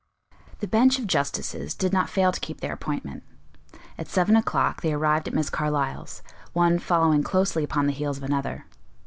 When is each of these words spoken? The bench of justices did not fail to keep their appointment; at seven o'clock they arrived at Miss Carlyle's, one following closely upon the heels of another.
The 0.61 0.67
bench 0.67 0.97
of 0.97 1.05
justices 1.05 1.75
did 1.75 1.93
not 1.93 2.09
fail 2.09 2.31
to 2.31 2.39
keep 2.39 2.59
their 2.59 2.73
appointment; 2.73 3.21
at 3.99 4.07
seven 4.07 4.35
o'clock 4.35 4.81
they 4.81 4.93
arrived 4.93 5.27
at 5.27 5.33
Miss 5.35 5.51
Carlyle's, 5.51 6.23
one 6.53 6.79
following 6.79 7.21
closely 7.21 7.63
upon 7.63 7.85
the 7.85 7.93
heels 7.93 8.17
of 8.17 8.23
another. 8.23 8.65